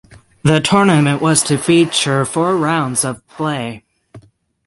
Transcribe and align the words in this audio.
The 0.41 0.59
tournament 0.59 1.21
was 1.21 1.43
to 1.43 1.59
feature 1.59 2.25
four 2.25 2.57
rounds 2.57 3.05
of 3.05 3.23
play. 3.27 3.83